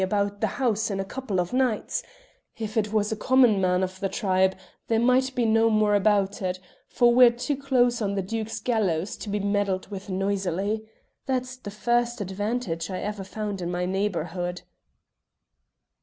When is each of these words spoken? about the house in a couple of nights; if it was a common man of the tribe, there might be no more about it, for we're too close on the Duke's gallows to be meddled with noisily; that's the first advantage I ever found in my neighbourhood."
about 0.03 0.41
the 0.41 0.47
house 0.57 0.89
in 0.89 0.99
a 0.99 1.05
couple 1.05 1.39
of 1.39 1.53
nights; 1.53 2.01
if 2.57 2.75
it 2.75 2.91
was 2.91 3.11
a 3.11 3.15
common 3.15 3.61
man 3.61 3.83
of 3.83 3.99
the 3.99 4.09
tribe, 4.09 4.55
there 4.87 4.97
might 4.99 5.35
be 5.35 5.45
no 5.45 5.69
more 5.69 5.93
about 5.93 6.41
it, 6.41 6.59
for 6.87 7.13
we're 7.13 7.29
too 7.29 7.55
close 7.55 8.01
on 8.01 8.15
the 8.15 8.21
Duke's 8.23 8.59
gallows 8.59 9.15
to 9.17 9.29
be 9.29 9.39
meddled 9.39 9.89
with 9.89 10.09
noisily; 10.09 10.89
that's 11.27 11.55
the 11.55 11.69
first 11.69 12.19
advantage 12.19 12.89
I 12.89 12.97
ever 12.99 13.23
found 13.23 13.61
in 13.61 13.69
my 13.69 13.85
neighbourhood." 13.85 14.63